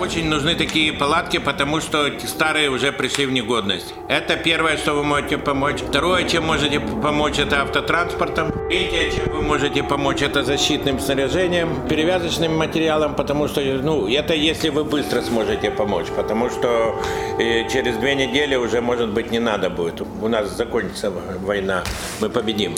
[0.00, 3.94] очень нужны такие палатки, потому что старые уже пришли в негодность.
[4.08, 5.80] Это первое, что вы можете помочь.
[5.80, 8.52] Второе, чем можете помочь, это автотранспортом.
[8.68, 14.70] Третье, чем вы можете помочь, это защитным снаряжением, перевязочным материалом, потому что, ну, это если
[14.70, 16.96] вы быстро сможете помочь, потому что
[17.38, 20.00] э, через две недели уже, может быть, не надо будет.
[20.22, 21.82] У нас закончится война,
[22.20, 22.74] мы победим.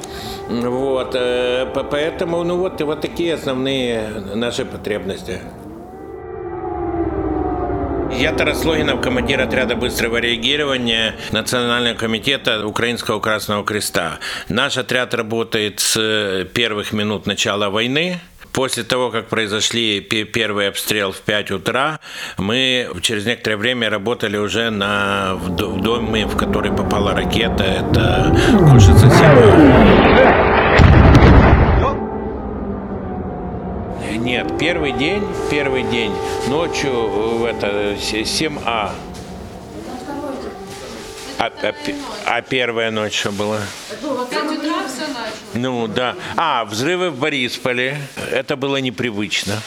[0.49, 5.41] Вот, э, поэтому, ну вот, вот такие основные наши потребности.
[8.23, 14.21] Я Тарас Логинов, командир отряда быстрого реагирования Национального комитета Украинского Красного Креста.
[14.49, 18.21] Наш отряд работает с первых минут начала войны.
[18.53, 21.99] После того, как произошли первый обстрел в 5 утра,
[22.39, 27.65] мы через некоторое время работали уже на, в доме, в который попала ракета.
[27.65, 28.37] Это
[28.71, 30.52] Кушица 7.
[34.23, 36.15] Нет, первый день, первый день,
[36.47, 38.93] ночью в это 7А.
[41.39, 41.75] А, а,
[42.27, 43.61] а первая ночь что была?
[45.55, 46.15] Ну да.
[46.37, 47.99] А, взрывы в Борисполе.
[48.31, 49.61] Это было непривычно.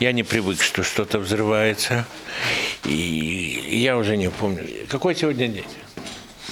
[0.00, 2.04] Я не привык, что что-то взрывается.
[2.84, 4.66] И я уже не помню.
[4.90, 5.64] Какой сегодня день?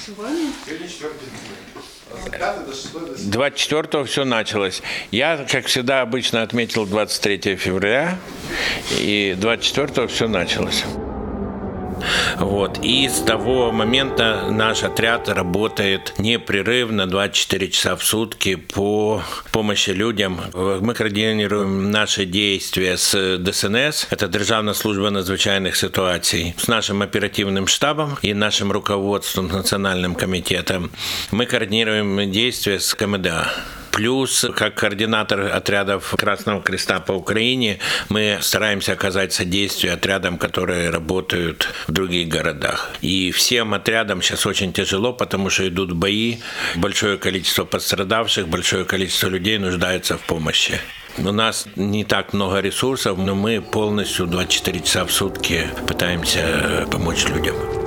[0.05, 0.51] Сегодня?
[3.31, 4.83] 24 все началось.
[5.11, 8.19] Я, как всегда, обычно отметил 23 февраля,
[8.99, 10.85] и 24 все началось.
[12.43, 12.79] Вот.
[12.83, 20.41] И с того момента наш отряд работает непрерывно 24 часа в сутки по помощи людям.
[20.53, 28.19] Мы координируем наши действия с ДСНС, это Державная служба надзвичайных ситуаций, с нашим оперативным штабом
[28.23, 30.91] и нашим руководством, национальным комитетом.
[31.31, 33.53] Мы координируем действия с КМДА.
[33.93, 37.79] Плюс, как координатор отрядов Красного Креста по Украине,
[38.09, 42.91] мы стараемся оказать содействие отрядам, которые работают в других городах.
[43.03, 46.39] И всем отрядам сейчас очень тяжело, потому что идут бои,
[46.75, 50.81] большое количество пострадавших, большое количество людей нуждается в помощи.
[51.19, 57.27] У нас не так много ресурсов, но мы полностью 24 часа в сутки пытаемся помочь
[57.27, 57.82] людям.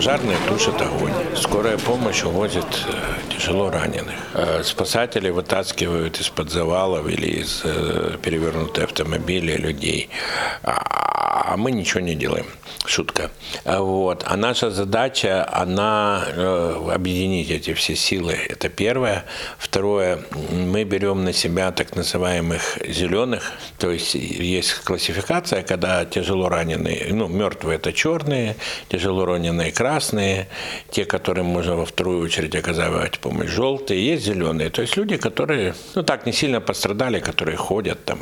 [0.00, 1.12] Пожарные тушат огонь.
[1.36, 4.14] Скорая помощь увозит э, тяжело раненых.
[4.32, 10.08] Э, спасатели вытаскивают из-под завалов или из э, перевернутой автомобиля людей.
[11.42, 12.44] А мы ничего не делаем.
[12.84, 13.30] Шутка.
[13.64, 14.24] Вот.
[14.26, 16.22] А наша задача, она
[16.92, 18.34] объединить эти все силы.
[18.48, 19.24] Это первое.
[19.58, 20.20] Второе,
[20.50, 23.52] мы берем на себя так называемых зеленых.
[23.78, 28.56] То есть есть классификация, когда тяжело раненые, ну, мертвые это черные,
[28.88, 30.46] тяжело раненые красные,
[30.90, 34.68] те, которым можно во вторую очередь оказывать помощь, желтые, есть зеленые.
[34.68, 38.18] То есть люди, которые, ну так, не сильно пострадали, которые ходят там,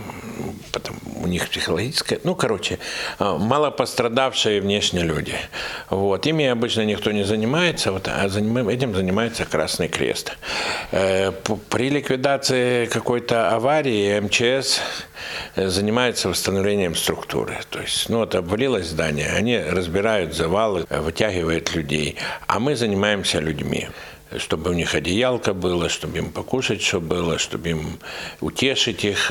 [0.78, 2.78] потом у них психологическое, ну, короче,
[3.18, 5.34] а, мало пострадавшие внешне люди.
[5.90, 6.26] Вот.
[6.26, 10.36] Ими обычно никто не занимается, вот, а этим занимается Красный Крест.
[10.92, 11.32] Э,
[11.68, 14.80] при ликвидации какой-то аварии МЧС
[15.56, 17.58] э, занимается восстановлением структуры.
[17.70, 23.88] То есть, ну, вот обвалилось здание, они разбирают завалы, вытягивают людей, а мы занимаемся людьми
[24.36, 27.98] чтобы у них одеялка было, чтобы им покушать что было, чтобы им
[28.40, 29.30] утешить их.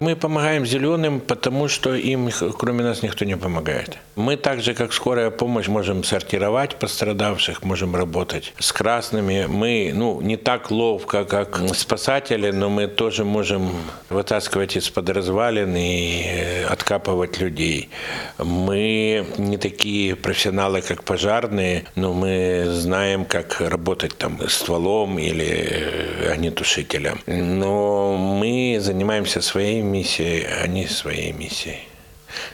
[0.00, 3.98] Мы помогаем зеленым, потому что им, кроме нас, никто не помогает.
[4.16, 9.46] Мы так же, как скорая помощь, можем сортировать пострадавших, можем работать с красными.
[9.48, 13.70] Мы, ну, не так ловко, как спасатели, но мы тоже можем
[14.08, 17.90] вытаскивать из-под развалин и э, откапывать людей.
[18.38, 26.32] Мы не такие профессионалы, как пожарные, но мы знаем, как работать там стволом или э,
[26.32, 27.20] огнетушителем.
[27.26, 31.80] Но мы занимаемся своей миссией, а не своей миссией.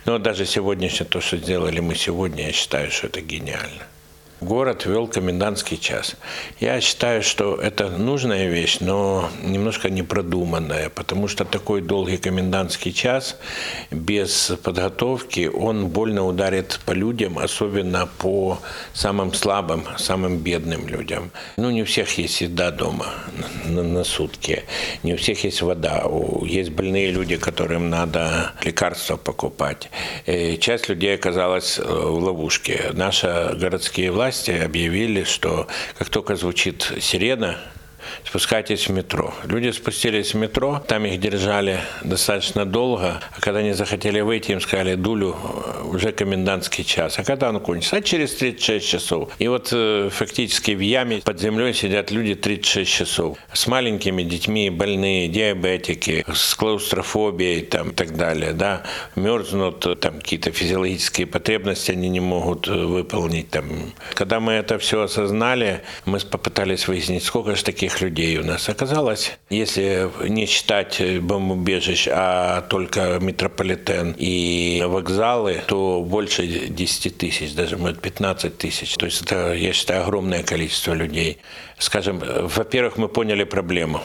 [0.05, 3.87] Но даже сегодняшнее то, что сделали мы сегодня, я считаю, что это гениально
[4.43, 6.17] город ввел комендантский час.
[6.61, 13.37] Я считаю, что это нужная вещь, но немножко непродуманная, потому что такой долгий комендантский час
[13.91, 18.59] без подготовки, он больно ударит по людям, особенно по
[18.93, 21.31] самым слабым, самым бедным людям.
[21.57, 23.07] Ну, не у всех есть еда дома
[23.65, 24.65] на, на сутки,
[25.03, 26.05] не у всех есть вода,
[26.45, 29.91] есть больные люди, которым надо лекарства покупать.
[30.27, 32.91] И часть людей оказалась э, в ловушке.
[32.93, 35.67] Наши городские власти власти объявили, что
[35.99, 37.59] как только звучит сирена,
[38.25, 39.35] спускайтесь в метро.
[39.45, 44.61] Люди спустились в метро, там их держали достаточно долго, а когда они захотели выйти, им
[44.61, 45.37] сказали, Дулю,
[45.85, 47.19] уже комендантский час.
[47.19, 47.97] А когда он кончится?
[47.97, 49.31] А через 36 часов.
[49.39, 53.39] И вот э, фактически в яме под землей сидят люди 36 часов.
[53.53, 58.53] С маленькими детьми, больные, диабетики, с клаустрофобией там, и так далее.
[58.53, 58.83] Да?
[59.17, 63.51] Мерзнут, там какие-то физиологические потребности они не могут э, выполнить.
[63.51, 63.93] Там.
[64.15, 69.39] Когда мы это все осознали, мы попытались выяснить, сколько же таких людей у нас оказалось.
[69.51, 77.77] Если не считать э, бомбоубежищ, а только метрополитен и вокзалы, то больше 10 тысяч, даже
[77.77, 78.95] может 15 тысяч.
[78.97, 81.39] То есть это, я считаю, огромное количество людей.
[81.79, 84.03] Скажем, во-первых, мы поняли проблему.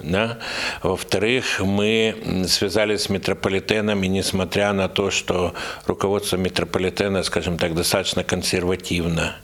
[0.00, 0.38] Да?
[0.82, 5.54] Во-вторых, мы связались с метрополитеном, и несмотря на то, что
[5.86, 9.36] руководство метрополитена, скажем так, достаточно консервативно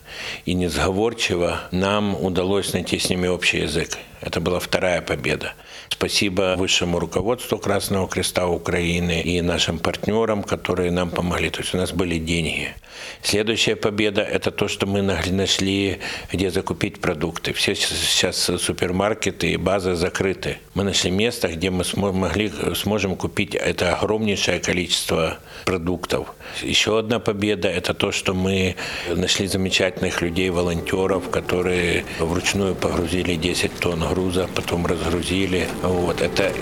[0.44, 3.98] и несговорчиво, нам удалось найти с ними общий язык.
[4.20, 5.54] Это была вторая победа.
[5.92, 11.50] Спасибо высшему руководству Красного Креста Украины и нашим партнерам, которые нам помогли.
[11.50, 12.74] То есть у нас были деньги.
[13.22, 15.98] Следующая победа– это то, что мы нашли,
[16.32, 17.52] где закупить продукты.
[17.52, 20.56] Все сейчас супермаркеты и базы закрыты.
[20.74, 26.34] Мы нашли место, где мы могли, сможем купить это огромнейшее количество продуктов.
[26.62, 28.76] Еще одна победа– это то, что мы
[29.08, 35.68] нашли замечательных людей, волонтеров, которые вручную погрузили 10 тонн груза, потом разгрузили.
[35.82, 36.20] Вот.
[36.20, 36.52] Это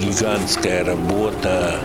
[0.00, 1.80] гигантская работа.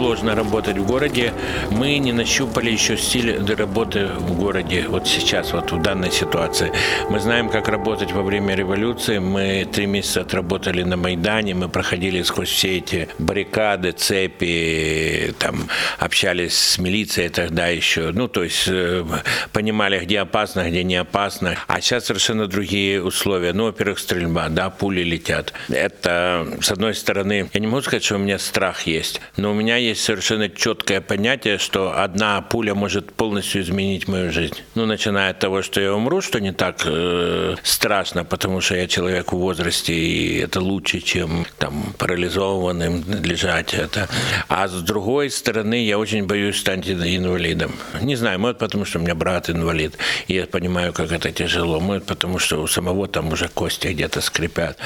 [0.00, 1.34] Сложно работать в городе.
[1.70, 6.72] Мы не нащупали еще стиль работы в городе вот сейчас, вот в данной ситуации.
[7.10, 9.18] Мы знаем, как работать во время революции.
[9.18, 15.68] Мы три месяца отработали на Майдане, мы проходили сквозь все эти баррикады, цепи, там,
[15.98, 18.10] общались с милицией тогда еще.
[18.10, 19.04] Ну, то есть э,
[19.52, 21.56] понимали, где опасно, где не опасно.
[21.66, 23.52] А сейчас совершенно другие условия.
[23.52, 25.52] Ну, во-первых, стрельба, да, пули летят.
[25.68, 29.54] Это, с одной стороны, я не могу сказать, что у меня страх есть, но у
[29.54, 34.56] меня есть есть совершенно четкое понятие, что одна пуля может полностью изменить мою жизнь.
[34.74, 38.86] Ну, начиная от того, что я умру, что не так э, страшно, потому что я
[38.88, 43.74] человек в возрасте, и это лучше, чем там парализованным лежать.
[43.74, 44.08] Это.
[44.48, 47.72] А с другой стороны, я очень боюсь стать инвалидом.
[48.00, 49.98] Не знаю, может, потому что у меня брат инвалид,
[50.28, 51.80] и я понимаю, как это тяжело.
[51.80, 54.78] Может, потому что у самого там уже кости где-то скрипят.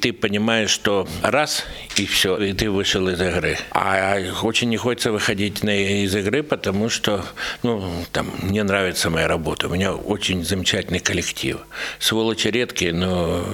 [0.00, 1.64] Ты понимаешь, что раз,
[1.96, 3.58] и все, и ты вышел из игры.
[3.70, 7.24] А очень не хочется выходить на, из игры, потому что
[7.62, 9.68] ну, там, мне нравится моя работа.
[9.68, 11.58] У меня очень замечательный коллектив.
[11.98, 13.44] Сволочи редкие, но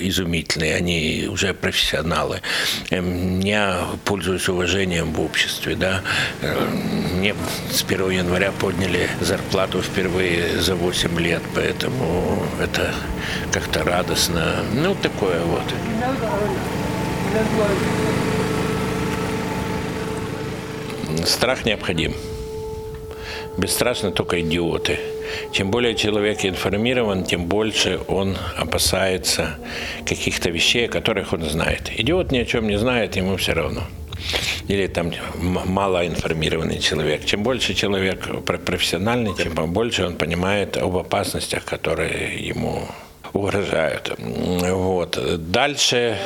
[0.00, 0.74] изумительные.
[0.74, 2.40] Они уже профессионалы.
[2.90, 5.74] Эм, я пользуюсь уважением в обществе.
[5.74, 6.02] Да?
[6.42, 7.34] Эм, мне
[7.70, 12.94] с 1 января подняли зарплату впервые за 8 лет, поэтому это
[13.52, 14.64] как-то радостно.
[14.74, 15.62] Ну, такое вот.
[21.24, 22.14] Страх необходим.
[23.56, 24.98] Бесстрашны только идиоты.
[25.52, 29.58] Чем более человек информирован, тем больше он опасается
[30.06, 31.90] каких-то вещей, о которых он знает.
[31.96, 33.82] Идиот ни о чем не знает, ему все равно.
[34.68, 37.24] Или там мало информированный человек.
[37.24, 42.82] Чем больше человек профессиональный, тем больше он понимает об опасностях, которые ему
[43.32, 44.12] угрожают.
[44.18, 45.18] Вот.
[45.50, 46.18] Дальше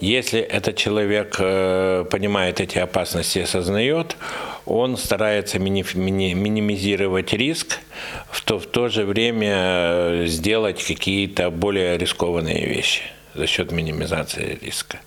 [0.00, 4.16] если этот человек э, понимает эти опасности и осознает,
[4.64, 7.78] он старается минимизировать риск,
[8.30, 13.02] в то, в то же время э, сделать какие-то более рискованные вещи
[13.34, 14.98] за счет минимизации риска.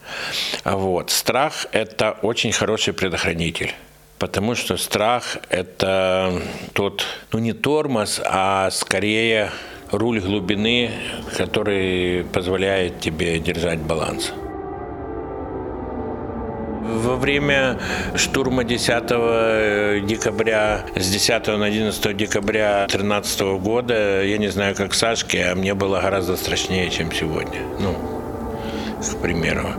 [0.63, 1.10] Вот.
[1.10, 3.74] Страх– это очень хороший предохранитель.
[4.18, 6.42] Потому что страх– это
[6.74, 9.52] тот, ну не тормоз, а скорее
[9.92, 10.92] руль глубины,
[11.38, 14.34] который позволяет тебе держать баланс.
[16.89, 17.77] Во время
[18.15, 24.93] штурма 10 э, декабря, с 10 на 11 декабря 2013 года, я не знаю, как
[24.96, 27.62] Сашке, а мне было гораздо страшнее, чем сегодня.
[27.79, 27.93] Ну,
[29.00, 29.69] к примеру.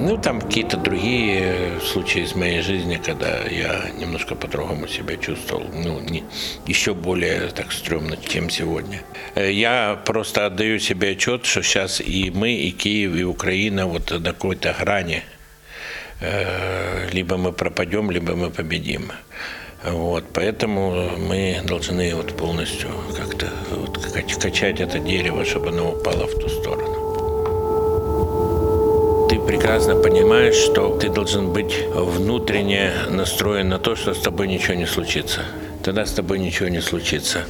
[0.00, 6.00] Ну, там какие-то другие случаи из моей жизни, когда я немножко по-другому себя чувствовал, ну,
[6.00, 6.24] не,
[6.66, 9.02] еще более так стрёмно, чем сегодня.
[9.36, 14.10] Э, я просто отдаю себе отчет, что сейчас и мы, и Киев, и Украина вот
[14.10, 15.41] на какой-то грани– Э,
[17.12, 19.12] либо мы пропадем, либо мы победим.
[19.84, 23.98] Вот, поэтому мы должны вот полностью как-то вот
[24.40, 27.02] качать это дерево, чтобы оно упало в ту сторону.
[29.28, 34.74] Ты прекрасно понимаешь, что ты должен быть внутренне настроен на то, что с тобой ничего
[34.74, 35.44] не случится.
[35.82, 37.44] Тогда с тобой ничего не случится.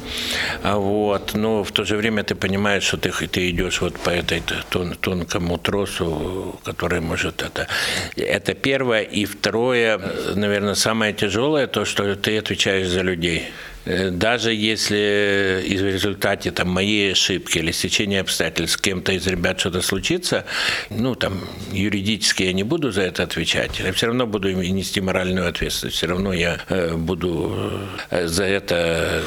[0.63, 4.09] А вот, но в то же время ты понимаешь, что ты, ты идешь вот по
[4.09, 7.67] этой тон, тонкому тросу, который может это.
[8.15, 9.01] Это первое.
[9.01, 9.99] И второе,
[10.35, 13.51] наверное, самое тяжелое, то, что ты отвечаешь за людей.
[13.85, 19.59] Э, даже если в результате там, моей ошибки или стечения обстоятельств с кем-то из ребят
[19.59, 20.45] что-то случится,
[20.89, 25.47] ну, там, юридически я не буду за это отвечать, я все равно буду нести моральную
[25.47, 27.71] ответственность, все равно я э, буду
[28.09, 29.21] э, за это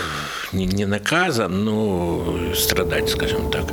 [0.53, 3.67] не наказан, но страдать, скажем так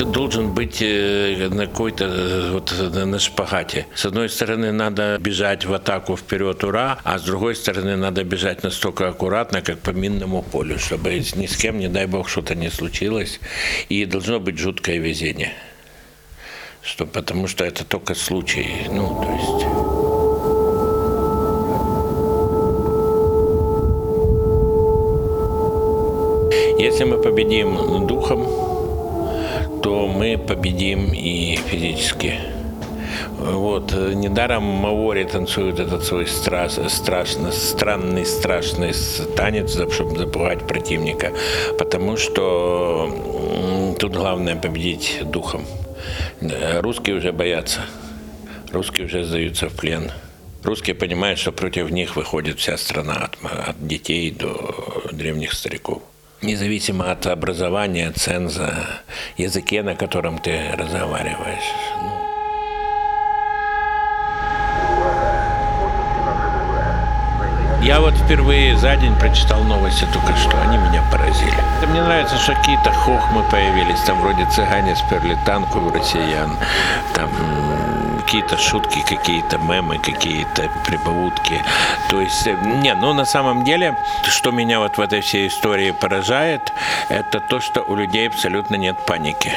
[0.00, 3.86] ты должен быть э, на какой-то э, вот на шпагате.
[3.94, 8.62] С одной стороны, надо бежать в атаку вперед, ура, а с другой стороны, надо бежать
[8.62, 12.70] настолько аккуратно, как по минному полю, чтобы ни с кем, не дай бог, что-то не
[12.70, 13.40] случилось.
[13.90, 15.52] И должно быть жуткое везение.
[16.82, 18.86] Что, потому что это только случай.
[18.90, 19.66] Ну, то есть...
[26.80, 28.79] Если мы победим духом,
[29.82, 32.34] то мы победим и физически.
[33.38, 33.92] Вот.
[33.92, 38.92] Недаром Маори танцуют этот свой страш, страшно, странный, страшный
[39.36, 41.32] танец, чтобы запугать противника.
[41.78, 45.64] Потому что тут главное победить духом.
[46.80, 47.80] Русские уже боятся.
[48.72, 50.12] Русские уже сдаются в плен.
[50.62, 54.74] Русские понимают, что против них выходит вся страна, от, от детей до
[55.12, 56.02] древних стариков
[56.42, 58.72] независимо от образования, ценза,
[59.36, 61.72] языке, на котором ты разговариваешь.
[62.02, 62.30] Ну.
[67.82, 71.54] Я вот впервые за день прочитал новости только что, они меня поразили.
[71.88, 76.56] Мне нравится, что какие-то хохмы появились, там вроде цыгане сперли танку у россиян,
[77.14, 77.30] там
[78.30, 81.64] какие-то шутки, какие-то мемы, какие-то прибаутки.
[82.08, 83.96] То есть, э, не, ну на самом деле,
[84.28, 86.60] что меня вот в этой всей истории поражает,
[87.08, 89.52] это то, что у людей абсолютно нет паники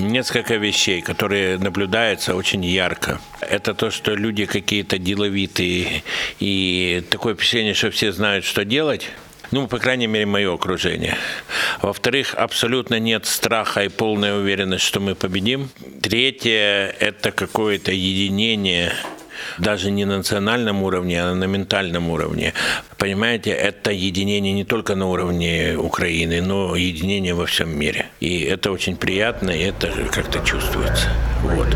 [0.00, 3.20] несколько вещей, которые наблюдаются очень ярко.
[3.40, 6.02] Это то, что люди какие-то деловитые,
[6.40, 9.10] и такое впечатление, что все знают, что делать.
[9.50, 11.16] Ну, по крайней мере, мое окружение.
[11.82, 15.70] Во-вторых, абсолютно нет страха и полная уверенность, что мы победим.
[16.02, 18.92] Третье– это какое-то единение
[19.58, 22.52] даже не на национальном уровне, а на ментальном уровне.
[22.98, 28.06] Понимаете, это единение не только на уровне Украины, но единение во всем мире.
[28.20, 31.08] И это очень приятно, и это как-то чувствуется.
[31.42, 31.68] Вот.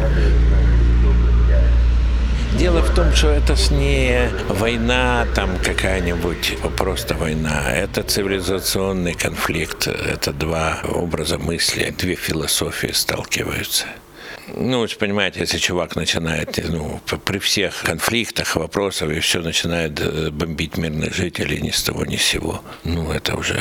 [2.58, 7.72] Дело в том, что это не война там какая-нибудь, просто война.
[7.72, 9.86] Это цивилизационный конфликт.
[9.86, 13.86] Это два образа мысли, две философии сталкиваются.
[14.56, 20.00] Ну, вы же понимаете, если чувак начинает, ну, при всех конфликтах, вопросах, и все начинает
[20.00, 23.60] э, бомбить мирных жителей ни с того ни с сего, ну, это уже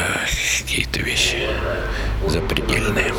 [0.61, 1.37] какие-то вещи
[2.27, 3.13] запредельные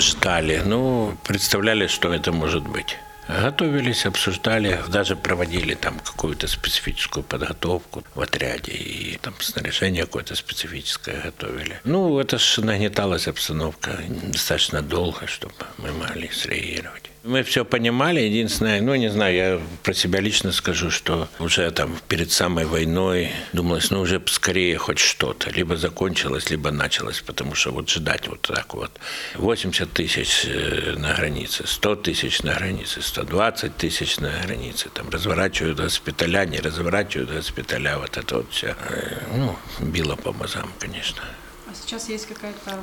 [0.00, 2.98] ждали, ну, представляли, что это может быть.
[3.28, 11.20] Готовились, обсуждали, даже проводили там какую-то специфическую подготовку в отряде и там снаряжение какое-то специфическое
[11.22, 11.80] готовили.
[11.84, 17.10] Ну, это же нагнеталась обстановка достаточно долго, чтобы мы могли среагировать.
[17.22, 21.98] Мы все понимали, единственное, ну, не знаю, я про себя лично скажу, что уже там
[22.08, 27.72] перед самой войной думалось, ну, уже скорее хоть что-то, либо закончилось, либо началось, потому что
[27.72, 28.90] вот ждать вот так вот.
[29.34, 35.78] 80 тысяч э, на границе, 100 тысяч на границе, 120 тысяч на границе, там разворачивают
[35.78, 41.22] госпиталя, не разворачивают госпиталя, вот это вот все, э, ну, било по мозам, конечно.
[41.70, 42.78] А сейчас есть какая-то...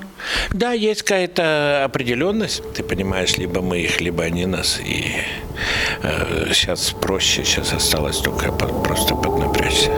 [0.51, 2.61] Да, есть какая-то определенность.
[2.73, 4.79] Ты понимаешь, либо мы их, либо они нас.
[4.79, 5.11] И
[6.03, 9.91] э, сейчас проще, сейчас осталось только просто поднапрячься.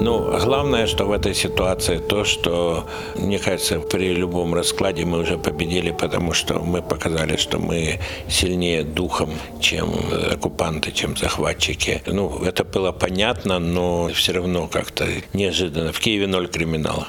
[0.00, 5.36] Ну, главное, что в этой ситуации то, что, мне кажется, при любом раскладе мы уже
[5.36, 9.30] победили, потому что мы показали, что мы сильнее духом,
[9.60, 9.94] чем
[10.32, 12.02] оккупанты, чем захватчики.
[12.06, 15.92] Ну, это было понятно, но все равно как-то неожиданно.
[15.92, 17.08] В Киеве ноль криминала.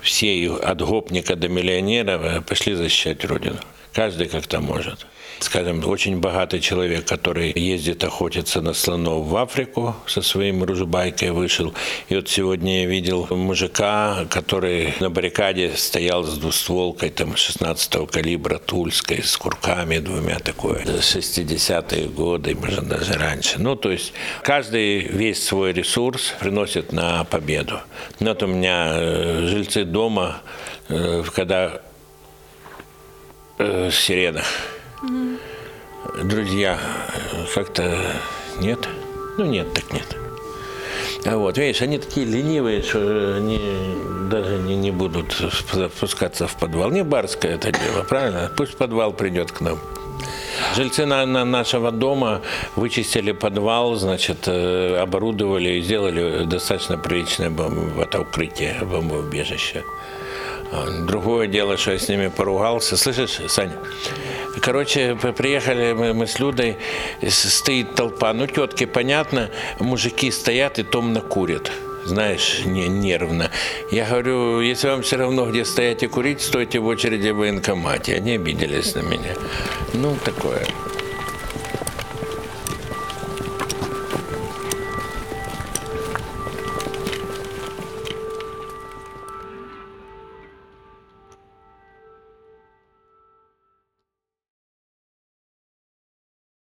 [0.00, 3.58] Все от гопника до миллионера пошли защищать Родину.
[3.98, 5.06] Каждый как-то может
[5.40, 11.74] скажем, очень богатый человек, который ездит охотиться на слонов в Африку со своим ружбайкой вышел.
[12.08, 18.58] И вот сегодня я видел мужика, который на баррикаде стоял с двустволкой там 16-го калибра
[18.58, 20.82] тульской, с курками двумя такой.
[20.82, 23.56] 60-е годы, может даже раньше.
[23.58, 24.12] Ну, то есть
[24.42, 27.80] каждый весь свой ресурс приносит на победу.
[28.20, 30.40] Вот у меня э, жильцы дома,
[30.88, 31.80] э, когда
[33.58, 34.44] э, сирена
[36.22, 36.78] друзья,
[37.32, 37.98] э, как-то
[38.60, 38.88] нет.
[39.36, 40.16] Ну нет, так нет.
[41.24, 43.60] А вот, видишь, они такие ленивые, что они
[44.30, 45.32] даже не, не будут
[45.96, 46.90] спускаться в подвал.
[46.90, 48.50] Не барское это дело, правильно?
[48.56, 49.78] Пусть подвал придет к нам.
[50.74, 52.40] Жильцы на, на нашего дома
[52.76, 59.84] вычистили подвал, значит, э, оборудовали и сделали достаточно приличное бом- это укрытие, бомбоубежище.
[61.06, 62.96] Другое дело, что я с ними поругался.
[62.96, 63.72] Слышишь, Саня?
[64.60, 66.76] Короче, приехали мы, с Людой,
[67.28, 68.32] стоит толпа.
[68.32, 71.70] Ну, тетки, понятно, мужики стоят и томно курят.
[72.04, 73.50] Знаешь, не, нервно.
[73.90, 78.14] Я говорю, если вам все равно где стоять и курить, стойте в очереди в военкомате.
[78.14, 79.34] Они обиделись на меня.
[79.92, 80.66] Ну, такое.